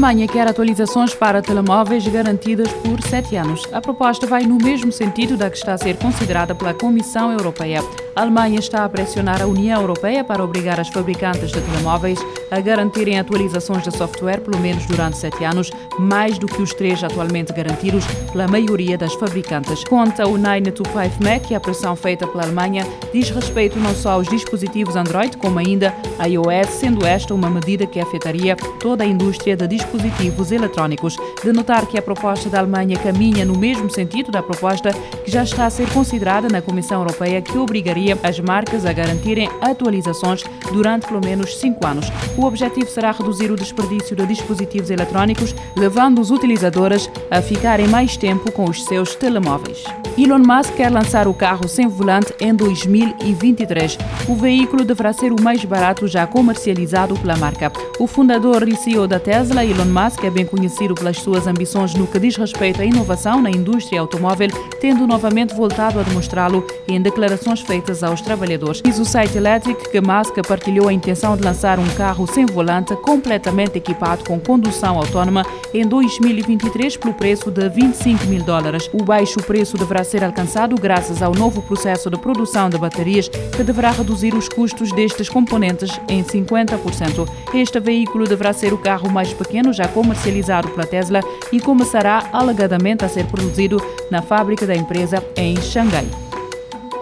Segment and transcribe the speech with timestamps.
[0.00, 3.68] Alemanha quer atualizações para telemóveis garantidas por sete anos.
[3.70, 7.82] A proposta vai no mesmo sentido da que está a ser considerada pela Comissão Europeia.
[8.20, 12.18] A Alemanha está a pressionar a União Europeia para obrigar as fabricantes de telemóveis
[12.50, 17.02] a garantirem atualizações de software pelo menos durante sete anos, mais do que os três
[17.02, 19.84] atualmente garantidos pela maioria das fabricantes.
[19.84, 24.28] Conta o 925 Mac que a pressão feita pela Alemanha diz respeito não só aos
[24.28, 29.56] dispositivos Android, como ainda a iOS, sendo esta uma medida que afetaria toda a indústria
[29.56, 31.16] de dispositivos eletrónicos.
[31.42, 34.90] De notar que a proposta da Alemanha caminha no mesmo sentido da proposta
[35.30, 39.48] que já está a ser considerada na Comissão Europeia, que obrigaria as marcas a garantirem
[39.60, 42.06] atualizações durante pelo menos cinco anos.
[42.36, 48.16] O objetivo será reduzir o desperdício de dispositivos eletrónicos, levando os utilizadores a ficarem mais
[48.16, 49.84] tempo com os seus telemóveis.
[50.18, 53.96] Elon Musk quer lançar o carro sem volante em 2023.
[54.28, 57.72] O veículo deverá ser o mais barato já comercializado pela marca.
[57.98, 62.06] O fundador e CEO da Tesla, Elon Musk, é bem conhecido pelas suas ambições no
[62.06, 64.48] que diz respeito à inovação na indústria automóvel,
[64.80, 68.80] tendo novamente voltado a demonstrá-lo em declarações feitas aos trabalhadores.
[68.80, 72.96] Diz o site Electric que Musk partilhou a intenção de lançar um carro sem volante
[72.96, 78.88] completamente equipado com condução autónoma em 2023 pelo preço de 25 mil dólares.
[78.94, 83.62] O baixo preço deverá ser alcançado graças ao novo processo de produção de baterias que
[83.62, 87.28] deverá reduzir os custos destes componentes em 50%.
[87.52, 91.20] Este veículo deverá ser o carro mais pequeno já comercializado pela Tesla
[91.52, 93.76] e começará alegadamente a ser produzido
[94.10, 96.29] na fábrica da empresa em Xangai.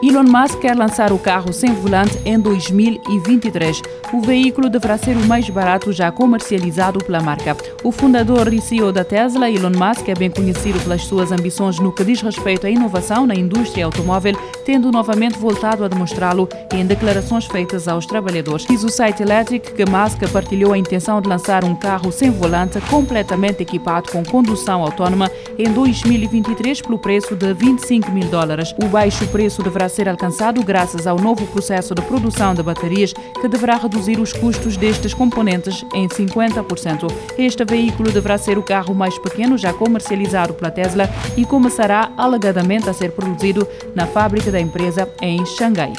[0.00, 3.82] Elon Musk quer lançar o carro sem volante em 2023.
[4.12, 7.56] O veículo deverá ser o mais barato já comercializado pela marca.
[7.82, 11.92] O fundador e CEO da Tesla, Elon Musk, é bem conhecido pelas suas ambições no
[11.92, 17.46] que diz respeito à inovação na indústria automóvel, tendo novamente voltado a demonstrá-lo em declarações
[17.46, 18.66] feitas aos trabalhadores.
[18.66, 22.80] Diz o site Electric que Musk partilhou a intenção de lançar um carro sem volante
[22.82, 25.28] completamente equipado com condução autónoma
[25.59, 28.72] em 2023 pelo preço de 25 mil dólares.
[28.80, 33.49] O baixo preço deverá ser alcançado graças ao novo processo de produção de baterias que
[33.49, 37.10] deverá reduzir os custos destes componentes em 50%.
[37.37, 42.88] Este veículo deverá ser o carro mais pequeno já comercializado pela Tesla e começará alegadamente
[42.88, 45.93] a ser produzido na fábrica da empresa em Xangai.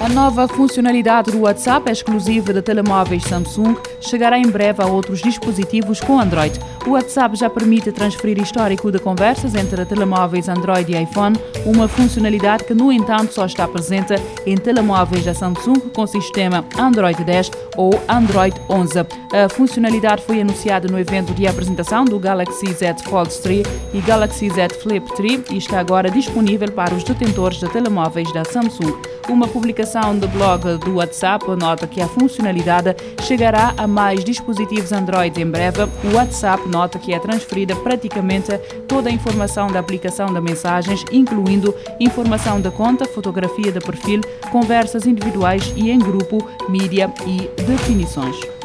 [0.00, 6.00] A nova funcionalidade do WhatsApp, exclusiva de telemóveis Samsung, chegará em breve a outros dispositivos
[6.00, 6.56] com Android.
[6.86, 11.36] O WhatsApp já permite transferir histórico de conversas entre telemóveis Android e iPhone,
[11.66, 14.14] uma funcionalidade que, no entanto, só está presente
[14.46, 19.00] em telemóveis da Samsung com sistema Android 10 ou Android 11.
[19.00, 24.48] A funcionalidade foi anunciada no evento de apresentação do Galaxy Z Fold 3 e Galaxy
[24.48, 28.96] Z Flip 3 e está agora disponível para os detentores de telemóveis da Samsung.
[29.28, 35.40] Uma publicação do blog do WhatsApp nota que a funcionalidade chegará a mais dispositivos Android
[35.40, 35.84] em breve.
[36.04, 38.52] O WhatsApp nota que é transferida praticamente
[38.86, 44.20] toda a informação da aplicação de mensagens, incluindo informação da conta, fotografia de perfil,
[44.52, 48.57] conversas individuais e em grupo, mídia e definições.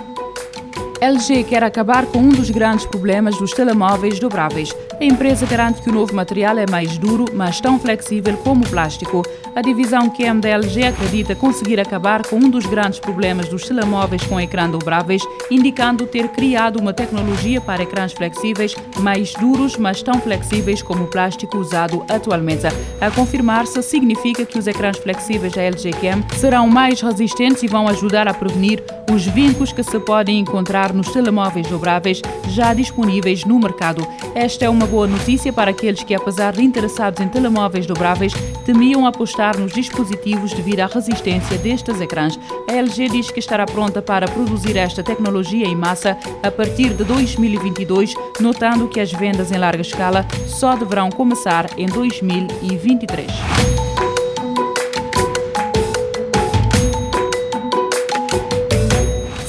[1.03, 4.74] LG quer acabar com um dos grandes problemas dos telemóveis dobráveis.
[4.97, 8.69] A empresa garante que o novo material é mais duro, mas tão flexível como o
[8.69, 9.22] plástico.
[9.53, 14.24] A divisão QM da LG acredita conseguir acabar com um dos grandes problemas dos telemóveis
[14.24, 15.22] com ecrã dobráveis,
[15.52, 21.08] indicando ter criado uma tecnologia para ecrãs flexíveis mais duros, mas tão flexíveis como o
[21.08, 22.68] plástico usado atualmente.
[23.02, 27.90] A confirmar-se significa que os ecrãs flexíveis da LG QM serão mais resistentes e vão
[27.90, 28.81] ajudar a prevenir
[29.12, 34.06] os vincos que se podem encontrar nos telemóveis dobráveis já disponíveis no mercado.
[34.36, 38.34] Esta é uma boa notícia para aqueles que, apesar de interessados em telemóveis dobráveis,
[38.66, 42.40] temiam apostar nos dispositivos devido à resistência destes ecrãs.
[42.70, 47.03] A LG diz que estará pronta para produzir esta tecnologia em massa a partir de
[47.03, 53.93] 2022, notando que as vendas em larga escala só deverão começar em 2023.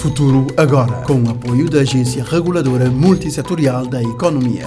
[0.04, 4.66] Futuro agora, com o apoio da Agência Reguladora Multissetorial da Economia.